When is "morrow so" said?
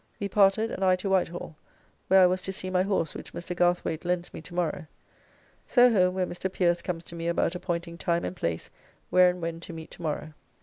4.55-5.93